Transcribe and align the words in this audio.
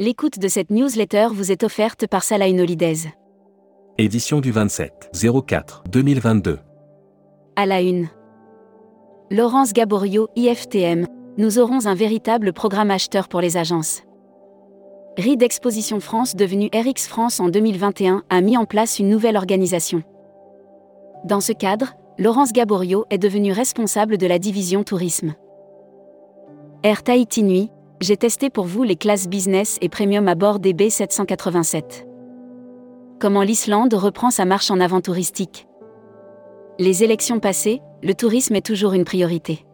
L'écoute 0.00 0.38
de 0.38 0.48
cette 0.48 0.70
newsletter 0.70 1.26
vous 1.30 1.52
est 1.52 1.62
offerte 1.62 2.06
par 2.06 2.24
Salah 2.24 2.48
Holidays. 2.48 3.12
Édition 3.98 4.40
du 4.40 4.50
27 4.50 5.10
04 5.46 5.84
2022. 5.90 6.58
À 7.54 7.66
la 7.66 7.82
une. 7.82 8.08
Laurence 9.30 9.74
Gaborio, 9.74 10.28
IFTM. 10.36 11.06
Nous 11.36 11.58
aurons 11.58 11.84
un 11.84 11.94
véritable 11.94 12.54
programme 12.54 12.90
acheteur 12.90 13.28
pour 13.28 13.42
les 13.42 13.58
agences. 13.58 14.02
RID 15.18 15.42
Exposition 15.42 16.00
France, 16.00 16.34
devenue 16.34 16.70
RX 16.74 17.06
France 17.06 17.38
en 17.38 17.50
2021, 17.50 18.22
a 18.30 18.40
mis 18.40 18.56
en 18.56 18.64
place 18.64 19.00
une 19.00 19.10
nouvelle 19.10 19.36
organisation. 19.36 20.02
Dans 21.26 21.42
ce 21.42 21.52
cadre, 21.52 21.92
Laurence 22.16 22.54
Gaborio 22.54 23.04
est 23.10 23.18
devenue 23.18 23.52
responsable 23.52 24.16
de 24.16 24.26
la 24.26 24.38
division 24.38 24.82
tourisme. 24.82 25.34
Air 26.84 27.02
Tahiti 27.02 27.42
Nuit, 27.42 27.70
j'ai 28.00 28.16
testé 28.16 28.48
pour 28.48 28.64
vous 28.64 28.82
les 28.82 28.96
classes 28.96 29.28
business 29.28 29.78
et 29.82 29.88
premium 29.88 30.26
à 30.26 30.34
bord 30.34 30.58
des 30.58 30.72
B787. 30.72 32.06
Comment 33.18 33.42
l'Islande 33.42 33.92
reprend 33.92 34.30
sa 34.30 34.46
marche 34.46 34.70
en 34.70 34.80
avant 34.80 35.02
touristique 35.02 35.68
Les 36.78 37.04
élections 37.04 37.40
passées, 37.40 37.82
le 38.02 38.14
tourisme 38.14 38.56
est 38.56 38.64
toujours 38.64 38.94
une 38.94 39.04
priorité. 39.04 39.66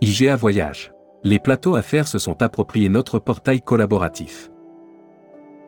IGA 0.00 0.36
Voyage. 0.36 0.92
Les 1.24 1.40
plateaux 1.40 1.74
affaires 1.74 2.06
se 2.06 2.18
sont 2.18 2.40
appropriés 2.40 2.88
notre 2.88 3.18
portail 3.18 3.60
collaboratif. 3.60 4.50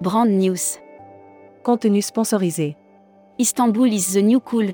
Brand 0.01 0.29
News. 0.29 0.79
Contenu 1.65 2.01
sponsorisé. 2.01 2.77
Istanbul 3.39 3.93
is 3.93 4.12
the 4.12 4.23
new 4.23 4.39
cool. 4.39 4.67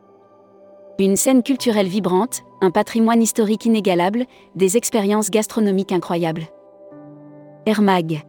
Une 1.00 1.16
scène 1.16 1.42
culturelle 1.42 1.88
vibrante, 1.88 2.44
un 2.60 2.70
patrimoine 2.70 3.20
historique 3.20 3.64
inégalable, 3.64 4.26
des 4.54 4.76
expériences 4.76 5.28
gastronomiques 5.28 5.90
incroyables. 5.90 6.44
Air 7.66 7.82
Mag. 7.82 8.22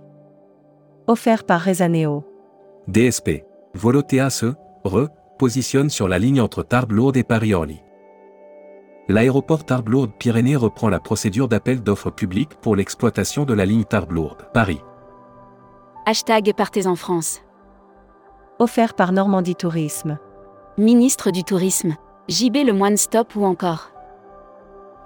Offert 1.06 1.44
par 1.44 1.62
Rezaneo. 1.62 2.24
DSP. 2.88 3.44
Volotea 3.76 4.32
se, 4.32 4.48
re, 4.84 5.10
positionne 5.38 5.92
sur 5.92 6.08
la 6.08 6.18
ligne 6.18 6.42
entre 6.42 6.64
Tarbes-Lourdes 6.64 7.18
et 7.18 7.24
Paris-Orly. 7.24 7.84
L'aéroport 9.10 9.64
Tarbes-Lourdes-Pyrénées 9.64 10.56
reprend 10.56 10.90
la 10.90 11.00
procédure 11.00 11.48
d'appel 11.48 11.84
d'offres 11.84 12.10
publiques 12.10 12.56
pour 12.62 12.76
l'exploitation 12.76 13.46
de 13.46 13.54
la 13.54 13.68
ligne 13.68 13.84
Tarbes-Lourdes, 13.84 14.48
Paris. 14.56 14.82
Hashtag 16.08 16.52
Partez 16.56 16.88
en 16.88 16.96
France. 16.96 17.42
Offert 18.58 18.96
par 18.96 19.12
Normandie 19.12 19.56
Tourisme. 19.56 20.18
Ministre 20.80 21.30
du 21.30 21.44
Tourisme. 21.44 21.96
JB 22.28 22.66
Le 22.66 22.74
Moine 22.74 22.98
Stop 22.98 23.36
ou 23.36 23.46
encore? 23.46 23.92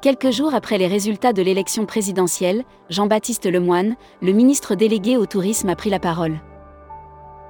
Quelques 0.02 0.32
jours 0.32 0.56
après 0.56 0.78
les 0.78 0.88
résultats 0.88 1.34
de 1.34 1.42
l'élection 1.42 1.86
présidentielle, 1.86 2.64
Jean-Baptiste 2.90 3.46
Lemoine, 3.46 3.98
le 4.22 4.32
ministre 4.32 4.74
délégué 4.74 5.18
au 5.18 5.26
tourisme, 5.26 5.68
a 5.68 5.76
pris 5.76 5.90
la 5.90 6.00
parole. 6.00 6.40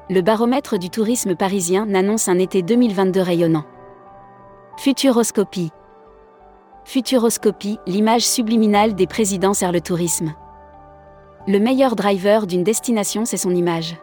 Le 0.10 0.22
baromètre 0.22 0.80
du 0.80 0.90
tourisme 0.90 1.36
parisien 1.36 1.86
n'annonce 1.86 2.30
un 2.30 2.40
été 2.40 2.64
2022 2.64 3.22
rayonnant. 3.22 3.64
Futuroscopie. 4.78 5.70
Futuroscopie, 6.84 7.78
l'image 7.86 8.26
subliminale 8.26 8.96
des 8.96 9.06
présidents 9.06 9.54
sert 9.54 9.72
le 9.72 9.82
tourisme. 9.82 10.34
Le 11.48 11.60
meilleur 11.60 11.96
driver 11.96 12.48
d'une 12.48 12.64
destination, 12.64 13.24
c'est 13.24 13.38
son 13.38 13.54
image. 13.54 13.98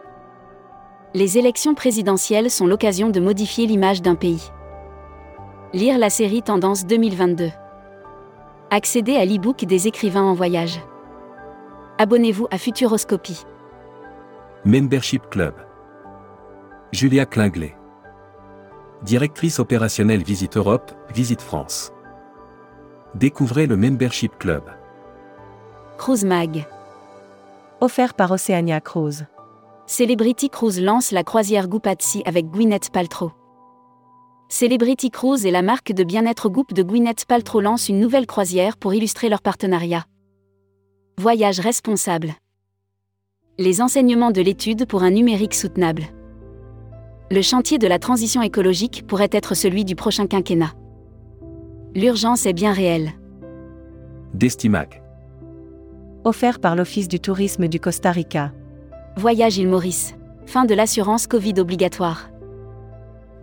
Les 1.13 1.37
élections 1.37 1.75
présidentielles 1.75 2.49
sont 2.49 2.67
l'occasion 2.67 3.09
de 3.09 3.19
modifier 3.19 3.67
l'image 3.67 4.01
d'un 4.01 4.15
pays. 4.15 4.49
Lire 5.73 5.97
la 5.97 6.09
série 6.09 6.41
Tendance 6.41 6.85
2022. 6.85 7.49
Accéder 8.71 9.17
à 9.17 9.25
l'e-book 9.25 9.65
des 9.65 9.87
écrivains 9.87 10.23
en 10.23 10.33
voyage. 10.33 10.79
Abonnez-vous 11.97 12.47
à 12.51 12.57
Futuroscopie. 12.57 13.43
Membership 14.63 15.29
Club. 15.29 15.53
Julia 16.93 17.25
Klinglet. 17.25 17.75
Directrice 19.03 19.59
opérationnelle 19.59 20.23
Visite 20.23 20.55
Europe, 20.55 20.93
Visite 21.13 21.41
France. 21.41 21.91
Découvrez 23.13 23.67
le 23.67 23.75
Membership 23.75 24.37
Club. 24.37 24.63
Cruise 25.97 26.23
Mag. 26.23 26.65
Offert 27.81 28.13
par 28.13 28.31
Oceania 28.31 28.79
Cruise. 28.79 29.25
Celebrity 29.85 30.49
Cruise 30.49 30.81
lance 30.81 31.11
la 31.11 31.25
croisière 31.25 31.67
Goupatsi 31.67 32.23
avec 32.25 32.49
Gwyneth 32.49 32.89
Paltrow. 32.89 33.33
Celebrity 34.49 35.11
Cruise 35.11 35.45
et 35.45 35.51
la 35.51 35.61
marque 35.61 35.91
de 35.91 36.05
bien-être 36.05 36.47
Goop 36.47 36.73
de 36.73 36.81
Gwyneth 36.81 37.25
Paltrow 37.25 37.59
lancent 37.59 37.89
une 37.89 37.99
nouvelle 37.99 38.25
croisière 38.25 38.77
pour 38.77 38.93
illustrer 38.93 39.27
leur 39.27 39.41
partenariat. 39.41 40.05
Voyage 41.19 41.59
responsable. 41.59 42.33
Les 43.57 43.81
enseignements 43.81 44.31
de 44.31 44.39
l'étude 44.39 44.85
pour 44.85 45.03
un 45.03 45.11
numérique 45.11 45.53
soutenable. 45.53 46.03
Le 47.29 47.41
chantier 47.41 47.77
de 47.77 47.87
la 47.87 47.99
transition 47.99 48.41
écologique 48.41 49.05
pourrait 49.05 49.27
être 49.33 49.53
celui 49.53 49.83
du 49.83 49.95
prochain 49.95 50.27
quinquennat. 50.27 50.73
L'urgence 51.93 52.45
est 52.45 52.53
bien 52.53 52.71
réelle. 52.71 53.11
Destimac. 54.33 55.01
Offert 56.23 56.59
par 56.59 56.77
l'Office 56.77 57.09
du 57.09 57.19
tourisme 57.19 57.67
du 57.67 57.81
Costa 57.81 58.11
Rica. 58.11 58.53
Voyage 59.17 59.57
île 59.57 59.67
Maurice. 59.67 60.15
Fin 60.45 60.63
de 60.63 60.73
l'assurance 60.73 61.27
Covid 61.27 61.55
obligatoire. 61.57 62.29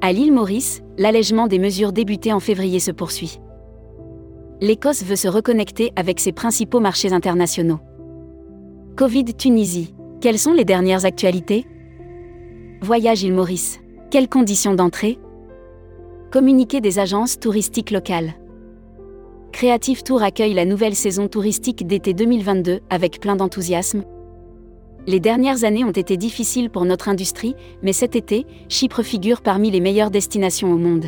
À 0.07 0.13
l'île 0.13 0.35
Maurice, 0.35 0.83
l'allègement 0.99 1.47
des 1.47 1.59
mesures 1.59 1.91
débutées 1.91 2.35
en 2.35 2.39
février 2.39 2.79
se 2.79 2.91
poursuit. 2.91 3.41
L'Écosse 4.61 5.03
veut 5.03 5.17
se 5.17 5.29
reconnecter 5.29 5.93
avec 5.97 6.21
ses 6.21 6.33
principaux 6.33 6.79
marchés 6.79 7.15
internationaux. 7.15 7.79
Covid 8.97 9.25
Tunisie. 9.25 9.95
Quelles 10.21 10.39
sont 10.39 10.53
les 10.53 10.67
dernières 10.67 11.07
actualités? 11.07 11.65
Voyage 12.83 13.23
île 13.23 13.33
Maurice. 13.33 13.81
Quelles 14.11 14.29
conditions 14.29 14.75
d'entrée? 14.75 15.19
Communiqué 16.31 16.83
des 16.83 16.99
agences 16.99 17.41
touristiques 17.41 17.91
locales. 17.91 18.35
Creative 19.53 20.03
Tour 20.03 20.23
accueille 20.23 20.53
la 20.53 20.67
nouvelle 20.67 20.97
saison 20.97 21.29
touristique 21.29 21.87
d'été 21.87 22.13
2022 22.13 22.81
avec 22.91 23.21
plein 23.21 23.37
d'enthousiasme. 23.37 24.05
Les 25.07 25.21
dernières 25.21 25.65
années 25.65 25.85
ont 25.85 25.91
été 25.91 26.17
difficiles 26.17 26.71
pour 26.71 26.85
notre 26.87 27.09
industrie, 27.09 27.55
mais 27.83 27.93
cet 27.93 28.17
été, 28.17 28.47
Chypre 28.69 29.03
figure 29.03 29.43
parmi 29.43 29.71
les 29.71 29.81
meilleures 29.81 30.11
destinations 30.11 30.73
au 30.73 30.79
monde. 30.79 31.07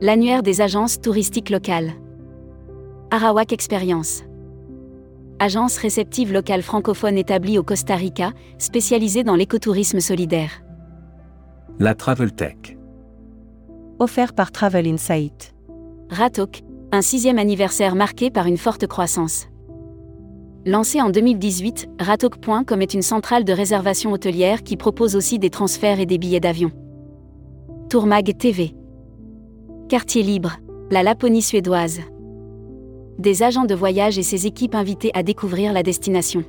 L'annuaire 0.00 0.42
des 0.42 0.60
agences 0.60 1.00
touristiques 1.00 1.50
locales. 1.50 1.92
Arawak 3.10 3.52
Experience. 3.52 4.24
Agence 5.38 5.76
réceptive 5.76 6.32
locale 6.32 6.62
francophone 6.62 7.16
établie 7.16 7.58
au 7.58 7.62
Costa 7.62 7.94
Rica, 7.94 8.32
spécialisée 8.58 9.22
dans 9.22 9.36
l'écotourisme 9.36 10.00
solidaire. 10.00 10.62
La 11.78 11.94
Travel 11.94 12.32
Tech. 12.32 12.76
Offert 14.00 14.32
par 14.32 14.50
Travel 14.50 14.88
Insight. 14.88 15.54
Ratok, 16.10 16.62
un 16.90 17.02
sixième 17.02 17.38
anniversaire 17.38 17.94
marqué 17.94 18.30
par 18.30 18.46
une 18.46 18.58
forte 18.58 18.86
croissance. 18.86 19.46
Lancé 20.66 21.02
en 21.02 21.10
2018, 21.10 21.90
Ratok.com 22.00 22.80
est 22.80 22.94
une 22.94 23.02
centrale 23.02 23.44
de 23.44 23.52
réservation 23.52 24.12
hôtelière 24.12 24.62
qui 24.62 24.78
propose 24.78 25.14
aussi 25.14 25.38
des 25.38 25.50
transferts 25.50 26.00
et 26.00 26.06
des 26.06 26.16
billets 26.16 26.40
d'avion. 26.40 26.70
Tourmag 27.90 28.34
TV. 28.38 28.74
Quartier 29.90 30.22
libre, 30.22 30.56
la 30.90 31.02
Laponie 31.02 31.42
suédoise. 31.42 32.00
Des 33.18 33.42
agents 33.42 33.66
de 33.66 33.74
voyage 33.74 34.16
et 34.16 34.22
ses 34.22 34.46
équipes 34.46 34.74
invités 34.74 35.10
à 35.12 35.22
découvrir 35.22 35.74
la 35.74 35.82
destination. 35.82 36.44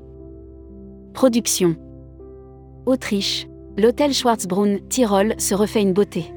Production. 1.14 1.76
Autriche, 2.86 3.48
l'hôtel 3.76 4.14
Schwarzbrunn, 4.14 4.80
Tyrol, 4.88 5.36
se 5.38 5.56
refait 5.56 5.82
une 5.82 5.94
beauté. 5.94 6.34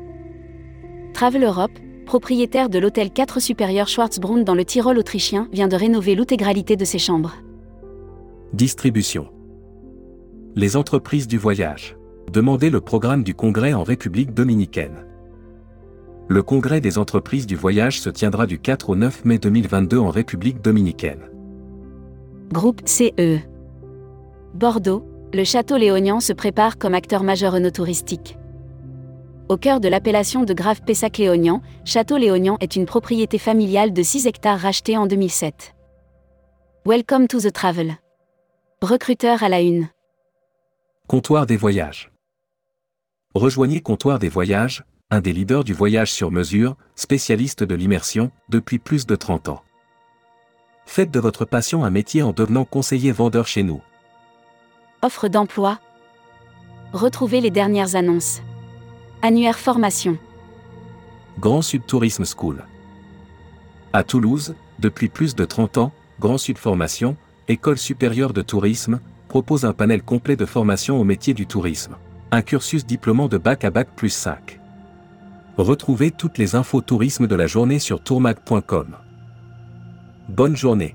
Travel 1.15 1.45
Europe, 1.45 1.79
propriétaire 2.07 2.71
de 2.71 2.81
l'hôtel 2.81 3.13
4 3.13 3.39
supérieur 3.39 3.87
Schwarzbrunn 3.87 4.43
dans 4.43 4.57
le 4.57 4.65
Tyrol 4.65 4.99
autrichien, 4.99 5.49
vient 5.53 5.69
de 5.69 5.77
rénover 5.77 6.17
l'intégralité 6.17 6.75
de 6.75 6.85
ses 6.85 6.99
chambres. 6.99 7.37
Distribution. 8.55 9.29
Les 10.57 10.77
entreprises 10.77 11.29
du 11.29 11.37
voyage. 11.37 11.99
Demandez 12.33 12.71
le 12.71 12.81
programme 12.81 13.23
du 13.23 13.35
congrès 13.35 13.75
en 13.75 13.83
République 13.83 14.33
dominicaine. 14.33 15.05
Le 16.29 16.43
congrès 16.43 16.81
des 16.81 16.97
entreprises 16.97 17.47
du 17.47 17.57
voyage 17.57 18.01
se 18.01 18.09
tiendra 18.09 18.47
du 18.47 18.59
4 18.59 18.89
au 18.89 18.97
9 18.97 19.27
mai 19.27 19.39
2022 19.39 19.99
en 19.99 20.09
République 20.09 20.63
dominicaine. 20.63 21.29
Groupe 22.51 22.81
CE. 22.87 23.39
Bordeaux, 24.55 25.05
le 25.35 25.45
château 25.45 25.77
Léognan 25.77 26.21
se 26.21 26.33
prépare 26.33 26.79
comme 26.79 26.95
acteur 26.95 27.25
majeur 27.25 27.55
touristique. 27.71 28.39
Au 29.51 29.59
cœur 29.59 29.79
de 29.79 29.89
l'appellation 29.89 30.45
de 30.45 30.55
Grave 30.55 30.81
Pessac 30.87 31.19
Léognan, 31.19 31.61
Château 31.85 32.17
Léognan 32.17 32.57
est 32.61 32.77
une 32.77 32.87
propriété 32.87 33.37
familiale 33.37 33.93
de 33.93 34.03
6 34.03 34.27
hectares 34.27 34.61
rachetée 34.61 34.97
en 34.97 35.07
2007. 35.07 35.75
Welcome 36.87 37.29
to 37.29 37.41
the 37.41 37.53
travel. 37.53 37.99
Recruteur 38.83 39.43
à 39.43 39.49
la 39.49 39.61
une. 39.61 39.89
Comptoir 41.09 41.47
des 41.47 41.57
voyages. 41.57 42.13
Rejoignez 43.35 43.81
Comptoir 43.81 44.21
des 44.21 44.29
voyages, 44.29 44.85
un 45.11 45.21
des 45.21 45.33
leaders 45.33 45.65
du 45.65 45.73
voyage 45.73 46.13
sur 46.13 46.31
mesure, 46.31 46.77
spécialiste 46.95 47.65
de 47.65 47.75
l'immersion, 47.75 48.31
depuis 48.49 48.79
plus 48.79 49.05
de 49.05 49.17
30 49.17 49.49
ans. 49.49 49.65
Faites 50.87 51.11
de 51.11 51.19
votre 51.19 51.45
passion 51.45 51.85
un 51.85 51.91
métier 51.91 52.23
en 52.23 52.31
devenant 52.33 52.65
conseiller 52.65 53.11
vendeur 53.11 53.49
chez 53.49 53.65
nous. 53.65 53.83
Offre 55.03 55.27
d'emploi. 55.27 55.81
Retrouvez 56.93 57.41
les 57.41 57.51
dernières 57.51 57.97
annonces. 57.97 58.43
Annuaire 59.23 59.59
formation. 59.59 60.19
Grand 61.41 61.63
Sud 61.63 61.85
Tourisme 61.85 62.25
School. 62.25 62.65
À 63.93 64.05
Toulouse, 64.05 64.55
depuis 64.79 65.09
plus 65.09 65.35
de 65.35 65.45
30 65.45 65.79
ans, 65.79 65.93
Grand 66.21 66.39
Sud 66.39 66.59
Formation, 66.59 67.17
École 67.51 67.79
supérieure 67.79 68.35
de 68.35 68.43
tourisme, 68.43 69.01
propose 69.27 69.65
un 69.65 69.73
panel 69.73 70.03
complet 70.03 70.37
de 70.37 70.45
formation 70.45 71.01
au 71.01 71.05
métier 71.05 71.33
du 71.33 71.47
tourisme. 71.47 71.97
Un 72.31 72.43
cursus 72.43 72.85
diplômant 72.85 73.27
de 73.27 73.39
bac 73.39 73.65
à 73.65 73.71
bac 73.71 73.89
plus 73.97 74.11
5. 74.11 74.61
Retrouvez 75.57 76.11
toutes 76.11 76.37
les 76.37 76.57
infos 76.57 76.83
tourisme 76.83 77.27
de 77.27 77.35
la 77.35 77.47
journée 77.47 77.79
sur 77.79 78.03
tourmag.com. 78.03 78.97
Bonne 80.29 80.57
journée. 80.57 80.95